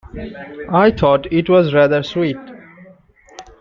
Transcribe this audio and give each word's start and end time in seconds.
I 0.73 0.89
thought 0.89 1.31
it 1.31 1.47
was 1.47 1.75
rather 1.75 2.01
sweet. 2.01 2.37